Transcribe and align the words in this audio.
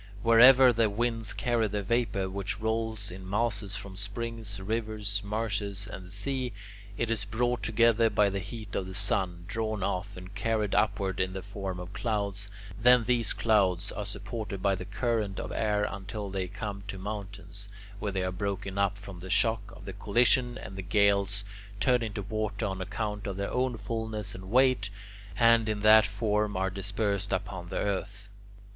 Wherever 0.23 0.73
the 0.73 0.89
winds 0.89 1.31
carry 1.31 1.67
the 1.67 1.83
vapour 1.83 2.27
which 2.27 2.59
rolls 2.59 3.11
in 3.11 3.29
masses 3.29 3.75
from 3.75 3.95
springs, 3.95 4.59
rivers, 4.59 5.21
marshes, 5.23 5.85
and 5.85 6.07
the 6.07 6.11
sea, 6.11 6.53
it 6.97 7.11
is 7.11 7.23
brought 7.23 7.61
together 7.61 8.09
by 8.09 8.27
the 8.31 8.39
heat 8.39 8.75
of 8.75 8.87
the 8.87 8.95
sun, 8.95 9.45
drawn 9.47 9.83
off, 9.83 10.17
and 10.17 10.33
carried 10.33 10.73
upward 10.73 11.19
in 11.19 11.33
the 11.33 11.43
form 11.43 11.79
of 11.79 11.93
clouds; 11.93 12.49
then 12.81 13.03
these 13.03 13.31
clouds 13.31 13.91
are 13.91 14.07
supported 14.07 14.59
by 14.59 14.73
the 14.73 14.85
current 14.85 15.39
of 15.39 15.51
air 15.51 15.83
until 15.83 16.31
they 16.31 16.47
come 16.47 16.81
to 16.87 16.97
mountains, 16.97 17.69
where 17.99 18.11
they 18.11 18.23
are 18.23 18.31
broken 18.31 18.79
up 18.79 18.97
from 18.97 19.19
the 19.19 19.29
shock 19.29 19.71
of 19.71 19.85
the 19.85 19.93
collision 19.93 20.57
and 20.57 20.77
the 20.77 20.81
gales, 20.81 21.45
turn 21.79 22.01
into 22.01 22.23
water 22.23 22.65
on 22.65 22.81
account 22.81 23.27
of 23.27 23.37
their 23.37 23.51
own 23.51 23.77
fulness 23.77 24.33
and 24.33 24.49
weight, 24.49 24.89
and 25.37 25.69
in 25.69 25.81
that 25.81 26.07
form 26.07 26.57
are 26.57 26.71
dispersed 26.71 27.31
upon 27.31 27.69
the 27.69 27.77
earth. 27.77 28.29